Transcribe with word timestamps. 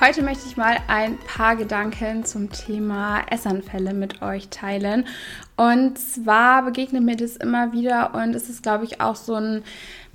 Heute 0.00 0.22
möchte 0.22 0.46
ich 0.46 0.56
mal 0.56 0.76
ein 0.86 1.18
paar 1.18 1.56
Gedanken 1.56 2.24
zum 2.24 2.52
Thema 2.52 3.22
Essanfälle 3.32 3.92
mit 3.92 4.22
euch 4.22 4.48
teilen. 4.48 5.08
Und 5.56 5.98
zwar 5.98 6.62
begegnet 6.62 7.02
mir 7.02 7.16
das 7.16 7.34
immer 7.34 7.72
wieder 7.72 8.14
und 8.14 8.32
es 8.36 8.48
ist, 8.48 8.62
glaube 8.62 8.84
ich, 8.84 9.00
auch 9.00 9.16
so 9.16 9.34
ein 9.34 9.64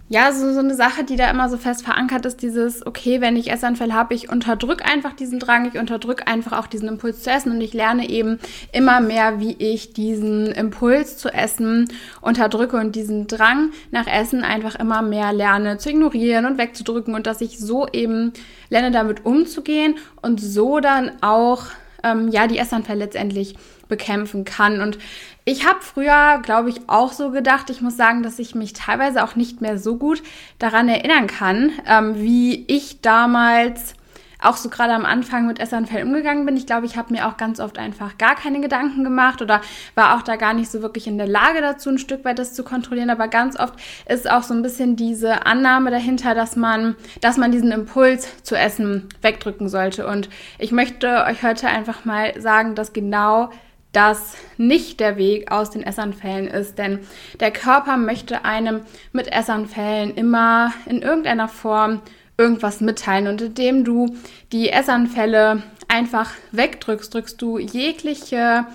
ja, 0.09 0.31
so, 0.31 0.53
so 0.53 0.59
eine 0.59 0.75
Sache, 0.75 1.05
die 1.05 1.15
da 1.15 1.29
immer 1.29 1.49
so 1.49 1.57
fest 1.57 1.83
verankert 1.83 2.25
ist, 2.25 2.41
dieses, 2.41 2.85
okay, 2.85 3.21
wenn 3.21 3.37
ich 3.37 3.49
Essanfälle 3.49 3.93
habe, 3.93 4.13
ich 4.13 4.29
unterdrück 4.29 4.85
einfach 4.87 5.13
diesen 5.13 5.39
Drang, 5.39 5.65
ich 5.65 5.79
unterdrück 5.79 6.23
einfach 6.27 6.59
auch 6.59 6.67
diesen 6.67 6.89
Impuls 6.89 7.23
zu 7.23 7.31
essen 7.31 7.51
und 7.51 7.61
ich 7.61 7.73
lerne 7.73 8.09
eben 8.09 8.37
immer 8.73 8.99
mehr, 8.99 9.39
wie 9.39 9.53
ich 9.53 9.93
diesen 9.93 10.47
Impuls 10.47 11.17
zu 11.17 11.33
essen 11.33 11.87
unterdrücke 12.21 12.77
und 12.77 12.95
diesen 12.95 13.27
Drang 13.27 13.71
nach 13.91 14.05
Essen 14.05 14.43
einfach 14.43 14.75
immer 14.75 15.01
mehr 15.01 15.31
lerne 15.31 15.77
zu 15.77 15.89
ignorieren 15.89 16.45
und 16.45 16.57
wegzudrücken 16.57 17.15
und 17.15 17.25
dass 17.25 17.41
ich 17.41 17.57
so 17.57 17.87
eben 17.87 18.33
lerne, 18.69 18.91
damit 18.91 19.25
umzugehen 19.25 19.95
und 20.21 20.41
so 20.41 20.79
dann 20.79 21.11
auch, 21.21 21.67
ähm, 22.03 22.29
ja, 22.29 22.47
die 22.47 22.57
Essanfälle 22.57 22.99
letztendlich 22.99 23.55
bekämpfen 23.87 24.45
kann. 24.45 24.81
Und 24.81 24.97
ich 25.45 25.67
habe 25.67 25.81
früher, 25.81 26.39
glaube 26.43 26.69
ich, 26.69 26.87
auch 26.87 27.11
so 27.11 27.31
gedacht. 27.31 27.69
Ich 27.69 27.81
muss 27.81 27.97
sagen, 27.97 28.23
dass 28.23 28.39
ich 28.39 28.55
mich 28.55 28.73
teilweise 28.73 29.23
auch 29.23 29.35
nicht 29.35 29.61
mehr 29.61 29.77
so 29.77 29.97
gut 29.97 30.23
daran 30.59 30.87
erinnern 30.87 31.27
kann, 31.27 31.71
ähm, 31.87 32.15
wie 32.15 32.65
ich 32.67 33.01
damals 33.01 33.95
auch 34.43 34.57
so 34.57 34.69
gerade 34.69 34.93
am 34.93 35.05
Anfang 35.05 35.47
mit 35.47 35.59
Essanfällen 35.59 36.07
umgegangen 36.07 36.45
bin. 36.45 36.57
Ich 36.57 36.65
glaube, 36.65 36.85
ich 36.85 36.97
habe 36.97 37.13
mir 37.13 37.27
auch 37.27 37.37
ganz 37.37 37.59
oft 37.59 37.77
einfach 37.77 38.17
gar 38.17 38.35
keine 38.35 38.61
Gedanken 38.61 39.03
gemacht 39.03 39.41
oder 39.41 39.61
war 39.95 40.15
auch 40.15 40.21
da 40.21 40.35
gar 40.35 40.53
nicht 40.53 40.69
so 40.69 40.81
wirklich 40.81 41.07
in 41.07 41.17
der 41.17 41.27
Lage 41.27 41.61
dazu, 41.61 41.89
ein 41.89 41.97
Stück 41.97 42.25
weit 42.25 42.39
das 42.39 42.53
zu 42.53 42.63
kontrollieren. 42.63 43.09
Aber 43.09 43.27
ganz 43.27 43.59
oft 43.59 43.73
ist 44.07 44.29
auch 44.29 44.43
so 44.43 44.53
ein 44.53 44.61
bisschen 44.61 44.95
diese 44.95 45.45
Annahme 45.45 45.91
dahinter, 45.91 46.35
dass 46.35 46.55
man, 46.55 46.95
dass 47.21 47.37
man 47.37 47.51
diesen 47.51 47.71
Impuls 47.71 48.43
zu 48.43 48.55
essen 48.55 49.09
wegdrücken 49.21 49.69
sollte. 49.69 50.07
Und 50.07 50.29
ich 50.59 50.71
möchte 50.71 51.25
euch 51.25 51.43
heute 51.43 51.67
einfach 51.67 52.05
mal 52.05 52.39
sagen, 52.39 52.75
dass 52.75 52.93
genau 52.93 53.49
das 53.93 54.35
nicht 54.57 54.99
der 54.99 55.17
Weg 55.17 55.51
aus 55.51 55.69
den 55.69 55.83
Essanfällen 55.83 56.47
ist, 56.47 56.77
denn 56.77 56.99
der 57.39 57.51
Körper 57.51 57.95
möchte 57.95 58.43
einem 58.43 58.81
mit 59.13 59.31
Essanfällen 59.31 60.15
immer 60.15 60.73
in 60.87 61.01
irgendeiner 61.01 61.47
Form 61.47 62.01
irgendwas 62.37 62.81
mitteilen 62.81 63.27
und 63.27 63.41
indem 63.41 63.83
du 63.83 64.15
die 64.51 64.69
Essanfälle 64.69 65.63
einfach 65.87 66.31
wegdrückst, 66.51 67.13
drückst 67.13 67.41
du 67.41 67.59
jegliche 67.59 68.65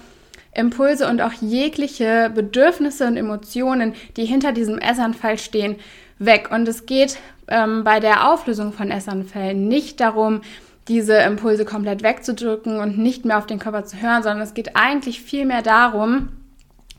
Impulse 0.55 1.09
und 1.09 1.21
auch 1.21 1.33
jegliche 1.33 2.31
Bedürfnisse 2.35 3.07
und 3.07 3.17
Emotionen, 3.17 3.95
die 4.17 4.25
hinter 4.25 4.53
diesem 4.53 4.79
Essanfall 4.79 5.39
stehen, 5.39 5.77
weg. 6.19 6.51
Und 6.51 6.67
es 6.69 6.87
geht 6.87 7.19
ähm, 7.49 7.85
bei 7.85 8.01
der 8.01 8.29
Auflösung 8.29 8.73
von 8.73 8.91
Essanfällen 8.91 9.69
nicht 9.69 10.01
darum, 10.01 10.41
diese 10.89 11.17
Impulse 11.19 11.65
komplett 11.65 12.03
wegzudrücken 12.03 12.81
und 12.81 12.99
nicht 12.99 13.25
mehr 13.25 13.39
auf 13.39 13.47
den 13.47 13.59
Körper 13.59 13.85
zu 13.85 14.01
hören, 14.01 14.23
sondern 14.23 14.41
es 14.41 14.55
geht 14.55 14.75
eigentlich 14.75 15.21
viel 15.21 15.45
mehr 15.45 15.63
darum, 15.63 16.29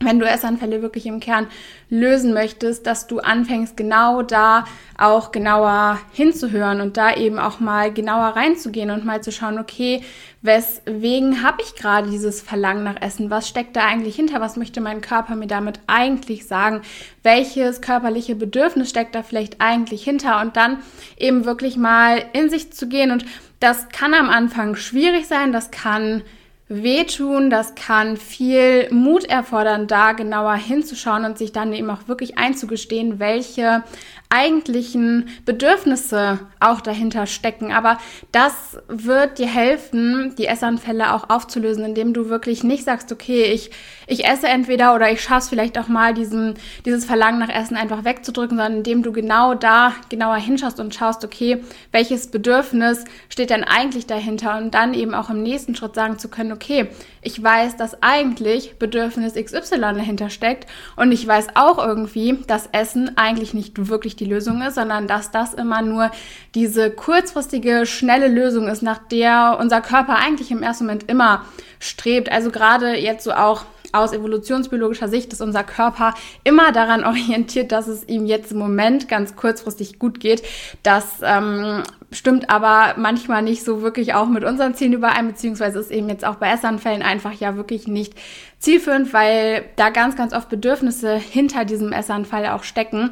wenn 0.02 0.18
du 0.18 0.26
Essanfälle 0.26 0.80
wirklich 0.80 1.04
im 1.04 1.20
Kern 1.20 1.46
lösen 1.90 2.32
möchtest, 2.32 2.86
dass 2.86 3.06
du 3.06 3.18
anfängst, 3.18 3.76
genau 3.76 4.22
da 4.22 4.64
auch 4.96 5.30
genauer 5.30 5.98
hinzuhören 6.12 6.80
und 6.80 6.96
da 6.96 7.14
eben 7.14 7.38
auch 7.38 7.60
mal 7.60 7.92
genauer 7.92 8.28
reinzugehen 8.28 8.90
und 8.90 9.04
mal 9.04 9.22
zu 9.22 9.30
schauen, 9.30 9.58
okay, 9.58 10.02
weswegen 10.40 11.42
habe 11.42 11.62
ich 11.62 11.74
gerade 11.74 12.10
dieses 12.10 12.40
Verlangen 12.40 12.82
nach 12.82 13.00
Essen? 13.02 13.30
Was 13.30 13.46
steckt 13.46 13.76
da 13.76 13.84
eigentlich 13.84 14.16
hinter? 14.16 14.40
Was 14.40 14.56
möchte 14.56 14.80
mein 14.80 15.02
Körper 15.02 15.36
mir 15.36 15.46
damit 15.46 15.80
eigentlich 15.86 16.46
sagen? 16.46 16.80
Welches 17.22 17.82
körperliche 17.82 18.34
Bedürfnis 18.34 18.88
steckt 18.88 19.14
da 19.14 19.22
vielleicht 19.22 19.60
eigentlich 19.60 20.02
hinter? 20.02 20.40
Und 20.40 20.56
dann 20.56 20.78
eben 21.18 21.44
wirklich 21.44 21.76
mal 21.76 22.24
in 22.32 22.48
sich 22.48 22.72
zu 22.72 22.88
gehen 22.88 23.10
und 23.10 23.26
das 23.60 23.90
kann 23.90 24.14
am 24.14 24.30
Anfang 24.30 24.74
schwierig 24.76 25.26
sein, 25.26 25.52
das 25.52 25.70
kann 25.70 26.22
wehtun, 26.70 27.50
das 27.50 27.74
kann 27.74 28.16
viel 28.16 28.88
Mut 28.92 29.24
erfordern, 29.24 29.88
da 29.88 30.12
genauer 30.12 30.54
hinzuschauen 30.54 31.24
und 31.24 31.36
sich 31.36 31.50
dann 31.50 31.72
eben 31.72 31.90
auch 31.90 32.06
wirklich 32.06 32.38
einzugestehen, 32.38 33.18
welche 33.18 33.82
eigentlichen 34.30 35.28
Bedürfnisse 35.44 36.38
auch 36.60 36.80
dahinter 36.80 37.26
stecken. 37.26 37.72
Aber 37.72 37.98
das 38.30 38.78
wird 38.86 39.38
dir 39.38 39.48
helfen, 39.48 40.34
die 40.38 40.46
Essanfälle 40.46 41.12
auch 41.12 41.28
aufzulösen, 41.28 41.84
indem 41.84 42.14
du 42.14 42.28
wirklich 42.28 42.62
nicht 42.62 42.84
sagst, 42.84 43.10
okay, 43.10 43.44
ich, 43.44 43.72
ich 44.06 44.24
esse 44.24 44.46
entweder 44.46 44.94
oder 44.94 45.10
ich 45.10 45.20
schaff's 45.20 45.48
vielleicht 45.48 45.76
auch 45.78 45.88
mal, 45.88 46.14
diesen, 46.14 46.54
dieses 46.84 47.04
Verlangen 47.04 47.40
nach 47.40 47.48
Essen 47.48 47.76
einfach 47.76 48.04
wegzudrücken, 48.04 48.56
sondern 48.56 48.78
indem 48.78 49.02
du 49.02 49.10
genau 49.10 49.54
da 49.54 49.94
genauer 50.08 50.36
hinschaust 50.36 50.78
und 50.78 50.94
schaust, 50.94 51.24
okay, 51.24 51.64
welches 51.90 52.28
Bedürfnis 52.28 53.04
steht 53.28 53.50
denn 53.50 53.64
eigentlich 53.64 54.06
dahinter 54.06 54.58
und 54.58 54.74
dann 54.74 54.94
eben 54.94 55.14
auch 55.14 55.30
im 55.30 55.42
nächsten 55.42 55.74
Schritt 55.74 55.96
sagen 55.96 56.20
zu 56.20 56.28
können, 56.28 56.52
okay, 56.52 56.88
ich 57.22 57.42
weiß, 57.42 57.76
dass 57.76 58.02
eigentlich 58.02 58.78
Bedürfnis 58.78 59.34
XY 59.34 59.80
dahinter 59.80 60.30
steckt 60.30 60.70
und 60.96 61.10
ich 61.10 61.26
weiß 61.26 61.48
auch 61.56 61.78
irgendwie, 61.78 62.38
dass 62.46 62.68
Essen 62.72 63.16
eigentlich 63.16 63.54
nicht 63.54 63.88
wirklich 63.88 64.16
die 64.20 64.26
Lösung 64.26 64.62
ist, 64.62 64.76
sondern 64.76 65.08
dass 65.08 65.30
das 65.30 65.54
immer 65.54 65.82
nur 65.82 66.10
diese 66.54 66.90
kurzfristige, 66.90 67.86
schnelle 67.86 68.28
Lösung 68.28 68.68
ist, 68.68 68.82
nach 68.82 68.98
der 68.98 69.56
unser 69.58 69.80
Körper 69.80 70.16
eigentlich 70.16 70.50
im 70.50 70.62
ersten 70.62 70.84
Moment 70.84 71.10
immer 71.10 71.44
strebt. 71.80 72.30
Also 72.30 72.50
gerade 72.50 72.96
jetzt 72.96 73.24
so 73.24 73.32
auch 73.32 73.64
aus 73.92 74.12
evolutionsbiologischer 74.12 75.08
Sicht 75.08 75.32
ist 75.32 75.40
unser 75.40 75.64
Körper 75.64 76.14
immer 76.44 76.72
daran 76.72 77.04
orientiert, 77.04 77.72
dass 77.72 77.88
es 77.88 78.08
ihm 78.08 78.26
jetzt 78.26 78.52
im 78.52 78.58
Moment 78.58 79.08
ganz 79.08 79.36
kurzfristig 79.36 79.98
gut 79.98 80.20
geht. 80.20 80.42
Das 80.82 81.06
ähm, 81.22 81.82
stimmt 82.12 82.50
aber 82.50 82.94
manchmal 82.98 83.42
nicht 83.42 83.64
so 83.64 83.82
wirklich 83.82 84.14
auch 84.14 84.28
mit 84.28 84.44
unseren 84.44 84.74
Zielen 84.74 84.92
überein, 84.92 85.28
beziehungsweise 85.28 85.78
ist 85.80 85.90
eben 85.90 86.08
jetzt 86.08 86.24
auch 86.24 86.36
bei 86.36 86.50
Essanfällen 86.52 87.02
einfach 87.02 87.32
ja 87.32 87.56
wirklich 87.56 87.88
nicht 87.88 88.14
zielführend, 88.58 89.12
weil 89.12 89.64
da 89.76 89.90
ganz, 89.90 90.16
ganz 90.16 90.32
oft 90.34 90.48
Bedürfnisse 90.48 91.16
hinter 91.16 91.64
diesem 91.64 91.92
Essanfall 91.92 92.46
auch 92.48 92.62
stecken, 92.62 93.10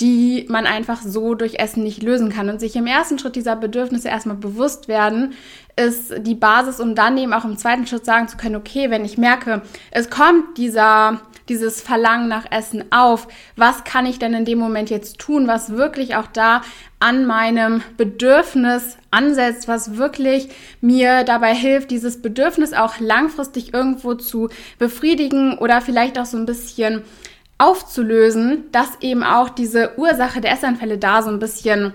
die 0.00 0.44
man 0.48 0.66
einfach 0.66 1.00
so 1.00 1.34
durch 1.34 1.58
Essen 1.58 1.82
nicht 1.82 2.02
lösen 2.02 2.30
kann. 2.30 2.50
Und 2.50 2.60
sich 2.60 2.76
im 2.76 2.86
ersten 2.86 3.18
Schritt 3.18 3.36
dieser 3.36 3.56
Bedürfnisse 3.56 4.08
erstmal 4.08 4.36
bewusst 4.36 4.88
werden, 4.88 5.34
ist 5.74 6.12
die 6.18 6.34
Basis, 6.34 6.80
um 6.80 6.94
dann 6.94 7.16
eben 7.16 7.32
auch 7.32 7.44
im 7.44 7.56
zweiten 7.56 7.86
Schritt 7.86 8.04
sagen 8.04 8.28
zu 8.28 8.36
können, 8.36 8.56
okay, 8.56 8.90
wenn 8.90 9.04
ich 9.04 9.18
merke, 9.18 9.62
es 9.90 10.10
kommt 10.10 10.58
dieser, 10.58 11.20
dieses 11.48 11.80
Verlangen 11.80 12.28
nach 12.28 12.50
Essen 12.50 12.84
auf, 12.92 13.28
was 13.56 13.84
kann 13.84 14.06
ich 14.06 14.18
denn 14.18 14.34
in 14.34 14.44
dem 14.44 14.58
Moment 14.58 14.90
jetzt 14.90 15.18
tun, 15.18 15.46
was 15.46 15.70
wirklich 15.70 16.16
auch 16.16 16.26
da 16.26 16.62
an 16.98 17.26
meinem 17.26 17.82
Bedürfnis 17.96 18.96
ansetzt, 19.10 19.68
was 19.68 19.96
wirklich 19.96 20.48
mir 20.80 21.24
dabei 21.24 21.54
hilft, 21.54 21.90
dieses 21.90 22.20
Bedürfnis 22.20 22.72
auch 22.72 22.98
langfristig 22.98 23.72
irgendwo 23.72 24.14
zu 24.14 24.48
befriedigen 24.78 25.58
oder 25.58 25.80
vielleicht 25.80 26.18
auch 26.18 26.26
so 26.26 26.38
ein 26.38 26.46
bisschen 26.46 27.02
aufzulösen, 27.58 28.64
dass 28.72 29.00
eben 29.00 29.22
auch 29.22 29.48
diese 29.48 29.98
Ursache 29.98 30.40
der 30.40 30.52
Essanfälle 30.52 30.98
da 30.98 31.22
so 31.22 31.30
ein 31.30 31.38
bisschen 31.38 31.92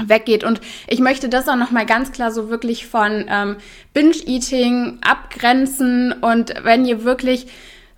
weggeht. 0.00 0.44
Und 0.44 0.60
ich 0.86 1.00
möchte 1.00 1.28
das 1.28 1.48
auch 1.48 1.56
nochmal 1.56 1.86
ganz 1.86 2.12
klar 2.12 2.30
so 2.30 2.50
wirklich 2.50 2.86
von 2.86 3.26
ähm, 3.28 3.56
Binge-Eating 3.94 4.98
abgrenzen. 5.00 6.12
Und 6.12 6.54
wenn 6.62 6.84
ihr 6.84 7.04
wirklich 7.04 7.46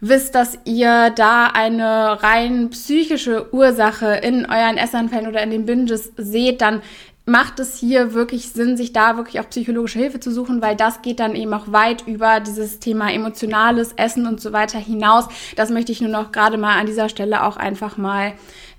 wisst, 0.01 0.35
dass 0.35 0.59
ihr 0.65 1.11
da 1.11 1.47
eine 1.47 2.23
rein 2.23 2.71
psychische 2.71 3.53
Ursache 3.53 4.15
in 4.23 4.47
euren 4.47 4.79
Essanfällen 4.79 5.27
oder 5.27 5.43
in 5.43 5.51
den 5.51 5.67
Binges 5.67 6.13
seht, 6.17 6.63
dann 6.63 6.81
macht 7.31 7.61
es 7.61 7.79
hier 7.79 8.13
wirklich 8.13 8.51
Sinn, 8.51 8.77
sich 8.77 8.93
da 8.93 9.17
wirklich 9.17 9.39
auch 9.41 9.49
psychologische 9.49 10.01
Hilfe 10.01 10.19
zu 10.19 10.33
suchen, 10.33 10.61
weil 10.61 10.75
das 10.75 11.01
geht 11.01 11.21
dann 11.21 11.37
eben 11.37 11.55
auch 11.55 11.71
weit 11.71 12.07
über 12.07 12.41
dieses 12.41 12.81
Thema 12.81 13.13
emotionales 13.13 13.93
Essen 13.93 14.27
und 14.27 14.41
so 14.41 14.53
weiter 14.53 14.79
hinaus. 14.79 15.29
Das 15.55 15.71
möchte 15.71 15.93
ich 15.93 16.01
nur 16.01 16.11
noch 16.11 16.33
gerade 16.33 16.59
mal 16.59 16.79
an 16.79 16.87
dieser 16.87 17.09
Stelle 17.09 17.45
auch 17.45 17.57
einfach 17.57 17.97
mal 17.97 18.33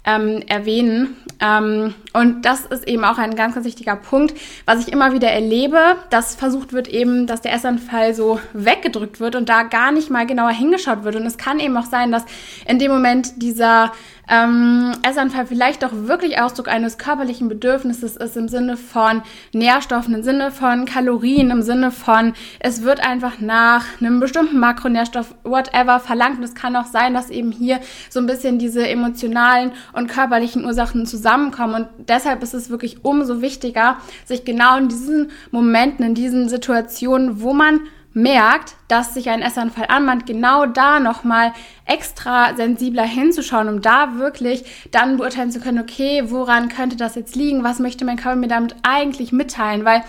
ähm, 0.04 0.42
erwähnen. 0.48 1.16
Ähm, 1.40 1.94
und 2.14 2.44
das 2.44 2.66
ist 2.66 2.88
eben 2.88 3.04
auch 3.04 3.18
ein 3.18 3.36
ganz, 3.36 3.56
ganz 3.56 3.66
wichtiger 3.66 3.96
Punkt, 3.96 4.34
was 4.66 4.86
ich 4.86 4.92
immer 4.92 5.14
wieder 5.14 5.30
erlebe, 5.30 5.80
dass 6.10 6.36
versucht 6.36 6.74
wird 6.74 6.88
eben, 6.88 7.28
dass 7.28 7.42
der 7.42 7.54
Essanfall 7.54 8.14
so 8.14 8.40
weggedrückt 8.54 9.20
wird 9.20 9.36
und 9.36 9.50
da 9.50 9.64
gar 9.64 9.92
nicht 9.92 10.10
mal 10.10 10.26
genauer 10.26 10.52
hingeschaut 10.52 11.04
wird. 11.04 11.16
Und 11.16 11.26
es 11.26 11.38
kann 11.38 11.60
eben 11.60 11.78
auch 11.78 11.86
sein, 11.86 12.12
dass 12.12 12.26
in 12.68 12.80
dem 12.80 12.92
Moment 12.92 13.42
dieser 13.42 13.92
ähm, 14.32 14.94
Essanfall 15.08 15.46
vielleicht 15.46 15.84
doch 15.84 15.92
wirklich 15.94 16.40
Ausdruck 16.40 16.70
eines 16.70 16.98
körperlichen 16.98 17.50
Bedürfnisses 17.50 18.16
ist 18.16 18.38
im 18.38 18.48
Sinne 18.48 18.78
von 18.78 19.22
Nährstoffen, 19.52 20.16
im 20.16 20.24
Sinne 20.24 20.52
von 20.52 20.86
Kalorien, 20.86 21.52
im 21.52 21.62
Sinne 21.62 21.92
von, 21.92 22.34
es 22.60 22.84
wird 22.84 23.06
einfach 23.06 23.40
nach 23.40 23.86
einem 24.00 24.20
bestimmten 24.20 24.60
Makronährstoff, 24.60 25.36
whatever, 25.44 26.00
verlangt. 26.00 26.38
Und 26.38 26.44
es 26.44 26.56
kann 26.56 26.76
auch 26.76 26.86
sein, 26.86 27.14
dass 27.14 27.30
eben 27.30 27.52
hier 27.52 27.80
so 28.10 28.20
ein 28.20 28.26
bisschen 28.26 28.58
diese 28.58 28.88
emotionalen 28.88 29.74
und 29.94 30.08
körperlichen 30.08 30.66
Ursachen 30.66 31.06
zusammenkommen. 31.06 31.76
Und 31.76 31.88
deshalb 32.08 32.44
ist 32.44 32.54
es 32.54 32.70
wirklich 32.70 33.04
umso 33.04 33.42
wichtiger, 33.42 33.98
sich 34.26 34.46
genau 34.46 34.78
in 34.78 34.90
diesen 34.90 35.32
Momenten, 35.52 36.06
in 36.06 36.16
diesen 36.16 36.50
Situationen, 36.50 37.42
wo 37.42 37.54
man 37.54 37.82
merkt, 38.14 38.76
dass 38.88 39.14
sich 39.14 39.30
ein 39.30 39.42
Essanfall 39.42 39.86
anbahnt, 39.88 40.26
genau 40.26 40.66
da 40.66 41.00
nochmal 41.00 41.54
extra 41.86 42.56
sensibler 42.56 43.04
hinzuschauen, 43.04 43.68
um 43.68 43.82
da 43.82 44.18
wirklich 44.18 44.64
dann 44.92 45.18
beurteilen 45.18 45.52
zu 45.52 45.60
können, 45.60 45.80
okay, 45.80 46.24
woran 46.28 46.70
könnte 46.70 46.96
das 46.96 47.16
jetzt 47.16 47.36
liegen? 47.36 47.64
Was 47.64 47.80
möchte 47.80 48.06
mein 48.06 48.18
Körper 48.18 48.38
mir 48.38 48.48
damit 48.48 48.76
eigentlich 48.84 49.32
mitteilen? 49.32 49.84
Weil 49.84 50.04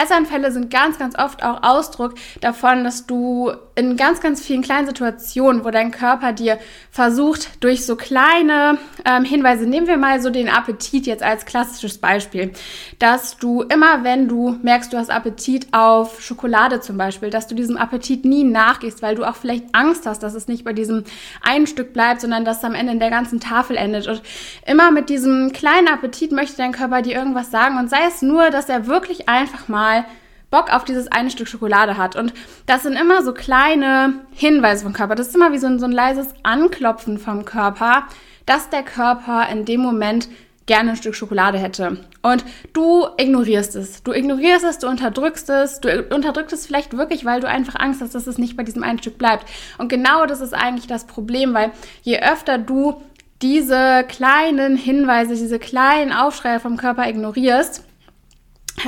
Essanfälle 0.00 0.50
sind 0.52 0.70
ganz, 0.70 0.98
ganz 0.98 1.18
oft 1.18 1.44
auch 1.44 1.62
Ausdruck 1.62 2.14
davon, 2.40 2.84
dass 2.84 3.06
du 3.06 3.52
in 3.78 3.96
ganz, 3.96 4.20
ganz 4.20 4.44
vielen 4.44 4.62
kleinen 4.62 4.88
Situationen, 4.88 5.64
wo 5.64 5.70
dein 5.70 5.92
Körper 5.92 6.32
dir 6.32 6.58
versucht, 6.90 7.62
durch 7.62 7.86
so 7.86 7.94
kleine 7.94 8.78
ähm, 9.04 9.22
Hinweise, 9.22 9.66
nehmen 9.66 9.86
wir 9.86 9.96
mal 9.96 10.20
so 10.20 10.30
den 10.30 10.48
Appetit 10.48 11.06
jetzt 11.06 11.22
als 11.22 11.46
klassisches 11.46 11.98
Beispiel, 11.98 12.52
dass 12.98 13.36
du 13.36 13.62
immer, 13.62 14.02
wenn 14.02 14.26
du 14.26 14.58
merkst, 14.62 14.92
du 14.92 14.96
hast 14.96 15.10
Appetit 15.10 15.68
auf 15.70 16.20
Schokolade 16.20 16.80
zum 16.80 16.96
Beispiel, 16.96 17.30
dass 17.30 17.46
du 17.46 17.54
diesem 17.54 17.76
Appetit 17.76 18.24
nie 18.24 18.42
nachgehst, 18.42 19.00
weil 19.00 19.14
du 19.14 19.24
auch 19.24 19.36
vielleicht 19.36 19.66
Angst 19.72 20.06
hast, 20.06 20.24
dass 20.24 20.34
es 20.34 20.48
nicht 20.48 20.64
bei 20.64 20.72
diesem 20.72 21.04
ein 21.42 21.66
Stück 21.66 21.92
bleibt, 21.92 22.20
sondern 22.20 22.44
dass 22.44 22.58
es 22.58 22.64
am 22.64 22.74
Ende 22.74 22.92
in 22.92 23.00
der 23.00 23.10
ganzen 23.10 23.40
Tafel 23.40 23.76
endet. 23.76 24.06
Und 24.06 24.22
immer 24.66 24.90
mit 24.90 25.08
diesem 25.08 25.52
kleinen 25.52 25.88
Appetit 25.88 26.32
möchte 26.32 26.56
dein 26.56 26.72
Körper 26.72 27.02
dir 27.02 27.16
irgendwas 27.16 27.50
sagen 27.50 27.78
und 27.78 27.90
sei 27.90 28.06
es 28.06 28.22
nur, 28.22 28.50
dass 28.50 28.68
er 28.68 28.86
wirklich 28.86 29.28
einfach 29.28 29.68
mal 29.68 30.04
Bock 30.50 30.72
auf 30.72 30.84
dieses 30.84 31.08
eine 31.08 31.30
Stück 31.30 31.48
Schokolade 31.48 31.96
hat. 31.96 32.16
Und 32.16 32.32
das 32.66 32.82
sind 32.82 32.94
immer 32.94 33.22
so 33.22 33.34
kleine 33.34 34.14
Hinweise 34.32 34.84
vom 34.84 34.92
Körper. 34.92 35.14
Das 35.14 35.28
ist 35.28 35.36
immer 35.36 35.52
wie 35.52 35.58
so 35.58 35.66
ein, 35.66 35.78
so 35.78 35.84
ein 35.84 35.92
leises 35.92 36.28
Anklopfen 36.42 37.18
vom 37.18 37.44
Körper, 37.44 38.04
dass 38.46 38.70
der 38.70 38.82
Körper 38.82 39.48
in 39.50 39.64
dem 39.64 39.80
Moment 39.80 40.28
gerne 40.68 40.90
ein 40.90 40.96
Stück 40.96 41.16
Schokolade 41.16 41.58
hätte. 41.58 42.04
Und 42.22 42.44
du 42.72 43.06
ignorierst 43.16 43.74
es. 43.74 44.04
Du 44.04 44.12
ignorierst 44.12 44.64
es, 44.64 44.78
du 44.78 44.86
unterdrückst 44.86 45.50
es. 45.50 45.80
Du 45.80 45.88
unterdrückst 46.14 46.52
es 46.52 46.66
vielleicht 46.66 46.96
wirklich, 46.96 47.24
weil 47.24 47.40
du 47.40 47.48
einfach 47.48 47.74
Angst 47.74 48.00
hast, 48.00 48.14
dass 48.14 48.28
es 48.28 48.38
nicht 48.38 48.56
bei 48.56 48.62
diesem 48.62 48.84
einen 48.84 49.00
Stück 49.00 49.18
bleibt. 49.18 49.46
Und 49.78 49.88
genau 49.88 50.26
das 50.26 50.40
ist 50.40 50.54
eigentlich 50.54 50.86
das 50.86 51.06
Problem, 51.06 51.54
weil 51.54 51.72
je 52.02 52.20
öfter 52.20 52.58
du 52.58 53.02
diese 53.42 54.04
kleinen 54.08 54.76
Hinweise, 54.76 55.34
diese 55.34 55.58
kleinen 55.58 56.12
Aufschreie 56.12 56.60
vom 56.60 56.76
Körper 56.76 57.08
ignorierst, 57.08 57.84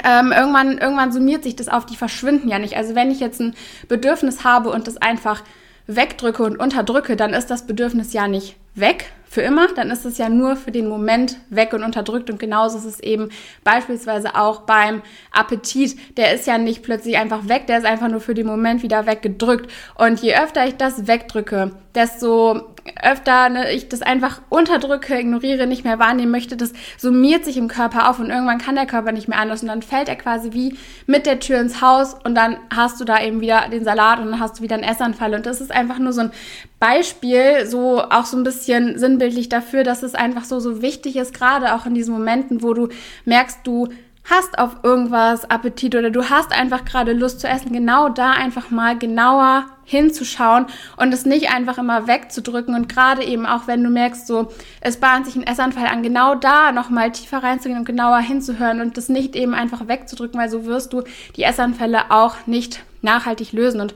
ähm, 0.04 0.32
irgendwann, 0.32 0.78
irgendwann 0.78 1.12
summiert 1.12 1.42
sich 1.42 1.56
das 1.56 1.68
auf, 1.68 1.86
die 1.86 1.96
verschwinden 1.96 2.48
ja 2.48 2.58
nicht. 2.58 2.76
Also 2.76 2.94
wenn 2.94 3.10
ich 3.10 3.20
jetzt 3.20 3.40
ein 3.40 3.54
Bedürfnis 3.88 4.44
habe 4.44 4.70
und 4.70 4.86
das 4.86 4.98
einfach 4.98 5.42
wegdrücke 5.86 6.44
und 6.44 6.56
unterdrücke, 6.56 7.16
dann 7.16 7.32
ist 7.32 7.50
das 7.50 7.66
Bedürfnis 7.66 8.12
ja 8.12 8.28
nicht 8.28 8.56
weg 8.74 9.12
für 9.30 9.42
immer, 9.42 9.68
dann 9.68 9.92
ist 9.92 10.04
es 10.04 10.18
ja 10.18 10.28
nur 10.28 10.56
für 10.56 10.72
den 10.72 10.88
Moment 10.88 11.36
weg 11.50 11.72
und 11.72 11.84
unterdrückt. 11.84 12.30
Und 12.30 12.40
genauso 12.40 12.78
ist 12.78 12.84
es 12.84 12.98
eben 12.98 13.28
beispielsweise 13.62 14.34
auch 14.34 14.62
beim 14.62 15.02
Appetit. 15.30 16.16
Der 16.16 16.34
ist 16.34 16.48
ja 16.48 16.58
nicht 16.58 16.82
plötzlich 16.82 17.16
einfach 17.16 17.46
weg, 17.46 17.68
der 17.68 17.78
ist 17.78 17.84
einfach 17.84 18.08
nur 18.08 18.20
für 18.20 18.34
den 18.34 18.48
Moment 18.48 18.82
wieder 18.82 19.06
weggedrückt. 19.06 19.70
Und 19.94 20.20
je 20.20 20.34
öfter 20.34 20.66
ich 20.66 20.76
das 20.78 21.06
wegdrücke, 21.06 21.70
desto 21.94 22.60
öfter 23.02 23.48
ne, 23.48 23.72
ich 23.72 23.88
das 23.88 24.02
einfach 24.02 24.40
unterdrücke, 24.48 25.18
ignoriere, 25.18 25.66
nicht 25.66 25.84
mehr 25.84 25.98
wahrnehmen 25.98 26.30
möchte, 26.30 26.56
das 26.56 26.72
summiert 26.96 27.44
sich 27.44 27.56
im 27.56 27.68
Körper 27.68 28.08
auf 28.08 28.18
und 28.18 28.30
irgendwann 28.30 28.58
kann 28.58 28.74
der 28.74 28.86
Körper 28.86 29.12
nicht 29.12 29.28
mehr 29.28 29.38
anders. 29.38 29.62
Und 29.62 29.68
dann 29.68 29.82
fällt 29.82 30.08
er 30.08 30.16
quasi 30.16 30.52
wie 30.52 30.76
mit 31.06 31.26
der 31.26 31.40
Tür 31.40 31.60
ins 31.60 31.80
Haus 31.80 32.14
und 32.24 32.34
dann 32.34 32.56
hast 32.74 33.00
du 33.00 33.04
da 33.04 33.22
eben 33.22 33.40
wieder 33.40 33.68
den 33.68 33.84
Salat 33.84 34.20
und 34.20 34.30
dann 34.30 34.40
hast 34.40 34.58
du 34.58 34.62
wieder 34.62 34.76
einen 34.76 34.84
Essanfall. 34.84 35.34
Und 35.34 35.46
das 35.46 35.60
ist 35.60 35.72
einfach 35.72 35.98
nur 35.98 36.12
so 36.12 36.22
ein 36.22 36.30
Beispiel, 36.78 37.66
so 37.66 38.02
auch 38.02 38.24
so 38.24 38.36
ein 38.36 38.44
bisschen 38.44 38.98
sinnbildlich 38.98 39.48
dafür, 39.48 39.84
dass 39.84 40.02
es 40.02 40.14
einfach 40.14 40.44
so, 40.44 40.60
so 40.60 40.82
wichtig 40.82 41.16
ist, 41.16 41.34
gerade 41.34 41.74
auch 41.74 41.86
in 41.86 41.94
diesen 41.94 42.14
Momenten, 42.14 42.62
wo 42.62 42.72
du 42.72 42.88
merkst, 43.24 43.60
du 43.64 43.88
hast 44.24 44.58
auf 44.58 44.76
irgendwas 44.82 45.50
Appetit 45.50 45.94
oder 45.94 46.10
du 46.10 46.30
hast 46.30 46.52
einfach 46.52 46.84
gerade 46.84 47.12
Lust 47.12 47.40
zu 47.40 47.48
essen, 47.48 47.72
genau 47.72 48.08
da 48.08 48.32
einfach 48.32 48.70
mal 48.70 48.96
genauer 48.96 49.66
hinzuschauen 49.84 50.66
und 50.96 51.12
es 51.12 51.26
nicht 51.26 51.52
einfach 51.52 51.78
immer 51.78 52.06
wegzudrücken 52.06 52.74
und 52.74 52.88
gerade 52.88 53.24
eben 53.24 53.44
auch 53.44 53.66
wenn 53.66 53.82
du 53.82 53.90
merkst, 53.90 54.26
so 54.26 54.52
es 54.80 54.98
bahnt 54.98 55.26
sich 55.26 55.34
ein 55.34 55.42
Essanfall 55.42 55.86
an, 55.86 56.02
genau 56.02 56.36
da 56.36 56.70
nochmal 56.70 57.10
tiefer 57.10 57.42
reinzugehen 57.42 57.78
und 57.78 57.86
genauer 57.86 58.18
hinzuhören 58.18 58.80
und 58.80 58.96
das 58.96 59.08
nicht 59.08 59.34
eben 59.34 59.54
einfach 59.54 59.88
wegzudrücken, 59.88 60.38
weil 60.38 60.48
so 60.48 60.64
wirst 60.64 60.92
du 60.92 61.02
die 61.36 61.42
Essanfälle 61.42 62.10
auch 62.10 62.46
nicht 62.46 62.84
nachhaltig 63.02 63.52
lösen. 63.52 63.80
Und 63.80 63.94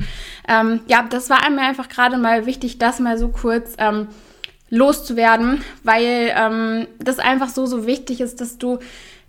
ähm, 0.48 0.80
ja, 0.86 1.04
das 1.08 1.30
war 1.30 1.48
mir 1.50 1.62
einfach 1.62 1.88
gerade 1.88 2.16
mal 2.16 2.46
wichtig, 2.46 2.78
das 2.78 2.98
mal 3.00 3.18
so 3.18 3.28
kurz 3.28 3.74
ähm, 3.78 4.08
loszuwerden, 4.70 5.62
weil 5.82 6.32
ähm, 6.34 6.86
das 6.98 7.18
einfach 7.18 7.48
so, 7.48 7.66
so 7.66 7.86
wichtig 7.86 8.20
ist, 8.20 8.40
dass 8.40 8.58
du 8.58 8.78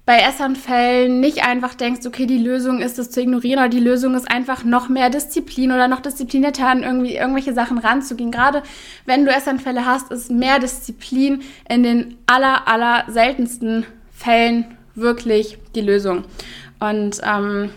bei 0.06 0.20
Essanfällen 0.20 1.20
nicht 1.20 1.44
einfach 1.44 1.74
denkst, 1.74 2.06
okay, 2.06 2.28
die 2.28 2.38
Lösung 2.38 2.82
ist 2.82 3.00
es 3.00 3.10
zu 3.10 3.22
ignorieren 3.22 3.60
oder 3.60 3.70
die 3.70 3.80
Lösung 3.80 4.14
ist 4.14 4.30
einfach 4.30 4.64
noch 4.64 4.88
mehr 4.88 5.10
Disziplin 5.10 5.72
oder 5.72 5.88
noch 5.88 6.00
disziplinierter 6.00 6.68
an 6.68 6.84
irgendwie 6.84 7.16
irgendwelche 7.16 7.54
Sachen 7.54 7.80
ranzugehen. 7.80 8.32
Gerade 8.32 8.62
wenn 9.06 9.26
du 9.26 9.32
Essanfälle 9.32 9.86
hast, 9.86 10.12
ist 10.12 10.30
mehr 10.30 10.60
Disziplin 10.60 11.42
in 11.68 11.82
den 11.82 12.18
aller, 12.28 12.68
aller 12.68 13.06
seltensten 13.08 13.86
Fällen 14.12 14.66
wirklich 14.94 15.58
die 15.74 15.82
Lösung. 15.82 16.24
Und 16.80 17.20
ähm, 17.24 17.72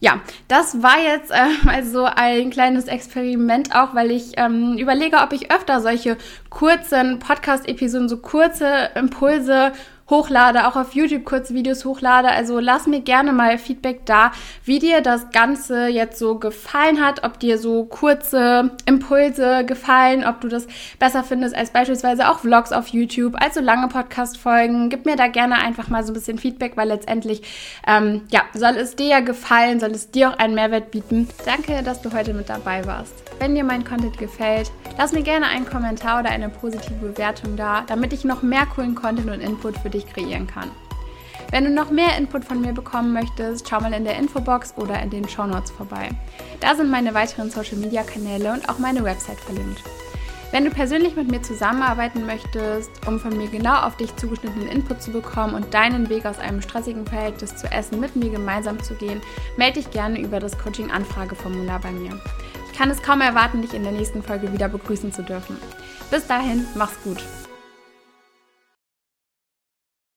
ja, 0.00 0.20
das 0.46 0.82
war 0.82 0.98
jetzt 0.98 1.30
äh, 1.30 1.48
mal 1.64 1.84
so 1.84 2.04
ein 2.04 2.48
kleines 2.48 2.86
Experiment 2.86 3.74
auch, 3.74 3.94
weil 3.94 4.10
ich 4.10 4.32
ähm, 4.36 4.78
überlege, 4.78 5.18
ob 5.18 5.34
ich 5.34 5.50
öfter 5.50 5.80
solche 5.80 6.16
kurzen 6.48 7.18
Podcast-Episoden, 7.18 8.08
so 8.08 8.16
kurze 8.16 8.90
Impulse 8.94 9.72
hochlade, 10.10 10.66
auch 10.66 10.76
auf 10.76 10.94
YouTube 10.94 11.24
kurze 11.24 11.54
Videos 11.54 11.84
hochlade. 11.84 12.28
Also 12.28 12.58
lass 12.58 12.86
mir 12.86 13.00
gerne 13.00 13.32
mal 13.32 13.58
Feedback 13.58 14.06
da, 14.06 14.32
wie 14.64 14.78
dir 14.78 15.00
das 15.00 15.30
Ganze 15.30 15.88
jetzt 15.88 16.18
so 16.18 16.38
gefallen 16.38 17.04
hat, 17.04 17.24
ob 17.24 17.38
dir 17.38 17.58
so 17.58 17.84
kurze 17.84 18.70
Impulse 18.86 19.64
gefallen, 19.64 20.24
ob 20.24 20.40
du 20.40 20.48
das 20.48 20.66
besser 20.98 21.24
findest 21.24 21.54
als 21.54 21.70
beispielsweise 21.70 22.28
auch 22.28 22.40
Vlogs 22.40 22.72
auf 22.72 22.88
YouTube, 22.88 23.36
also 23.40 23.60
lange 23.60 23.88
Podcast-Folgen. 23.88 24.88
Gib 24.90 25.06
mir 25.06 25.16
da 25.16 25.28
gerne 25.28 25.56
einfach 25.56 25.88
mal 25.88 26.04
so 26.04 26.12
ein 26.12 26.14
bisschen 26.14 26.38
Feedback, 26.38 26.76
weil 26.76 26.88
letztendlich, 26.88 27.42
ähm, 27.86 28.22
ja, 28.30 28.42
soll 28.54 28.76
es 28.76 28.96
dir 28.96 29.08
ja 29.08 29.20
gefallen, 29.20 29.80
soll 29.80 29.90
es 29.90 30.10
dir 30.10 30.30
auch 30.30 30.38
einen 30.38 30.54
Mehrwert 30.54 30.90
bieten. 30.90 31.28
Danke, 31.44 31.82
dass 31.82 32.00
du 32.00 32.12
heute 32.12 32.34
mit 32.34 32.48
dabei 32.48 32.86
warst. 32.86 33.14
Wenn 33.38 33.54
dir 33.54 33.64
mein 33.64 33.84
Content 33.84 34.18
gefällt, 34.18 34.72
lass 34.96 35.12
mir 35.12 35.22
gerne 35.22 35.46
einen 35.46 35.64
Kommentar 35.64 36.20
oder 36.20 36.30
eine 36.30 36.48
positive 36.48 36.94
Bewertung 36.94 37.56
da, 37.56 37.82
damit 37.86 38.12
ich 38.12 38.24
noch 38.24 38.42
mehr 38.42 38.66
coolen 38.66 38.94
Content 38.94 39.30
und 39.30 39.40
Input 39.40 39.78
für 39.78 39.90
dich 39.90 39.97
dich 39.98 40.12
kreieren 40.12 40.46
kann. 40.46 40.70
Wenn 41.50 41.64
du 41.64 41.70
noch 41.70 41.90
mehr 41.90 42.16
Input 42.18 42.44
von 42.44 42.60
mir 42.60 42.72
bekommen 42.72 43.12
möchtest, 43.12 43.68
schau 43.68 43.80
mal 43.80 43.92
in 43.94 44.04
der 44.04 44.18
Infobox 44.18 44.74
oder 44.76 45.00
in 45.02 45.10
den 45.10 45.28
Show 45.28 45.46
Notes 45.46 45.70
vorbei. 45.70 46.10
Da 46.60 46.74
sind 46.74 46.90
meine 46.90 47.14
weiteren 47.14 47.50
Social 47.50 47.78
Media 47.78 48.02
Kanäle 48.02 48.52
und 48.52 48.68
auch 48.68 48.78
meine 48.78 49.02
Website 49.02 49.40
verlinkt. 49.40 49.82
Wenn 50.50 50.64
du 50.64 50.70
persönlich 50.70 51.14
mit 51.14 51.30
mir 51.30 51.42
zusammenarbeiten 51.42 52.24
möchtest, 52.24 52.90
um 53.06 53.20
von 53.20 53.36
mir 53.36 53.48
genau 53.48 53.82
auf 53.82 53.96
dich 53.96 54.14
zugeschnittenen 54.16 54.68
Input 54.68 55.02
zu 55.02 55.10
bekommen 55.10 55.54
und 55.54 55.74
deinen 55.74 56.08
Weg 56.08 56.24
aus 56.24 56.38
einem 56.38 56.62
stressigen 56.62 57.06
Verhältnis 57.06 57.56
zu 57.56 57.70
Essen 57.70 58.00
mit 58.00 58.16
mir 58.16 58.30
gemeinsam 58.30 58.82
zu 58.82 58.94
gehen, 58.94 59.20
melde 59.58 59.80
dich 59.80 59.90
gerne 59.90 60.18
über 60.18 60.40
das 60.40 60.58
Coaching-Anfrageformular 60.58 61.80
bei 61.80 61.92
mir. 61.92 62.18
Ich 62.70 62.78
kann 62.78 62.90
es 62.90 63.02
kaum 63.02 63.20
erwarten, 63.20 63.60
dich 63.60 63.74
in 63.74 63.82
der 63.82 63.92
nächsten 63.92 64.22
Folge 64.22 64.52
wieder 64.52 64.68
begrüßen 64.68 65.12
zu 65.12 65.22
dürfen. 65.22 65.56
Bis 66.10 66.26
dahin, 66.26 66.66
mach's 66.74 66.96
gut. 67.04 67.22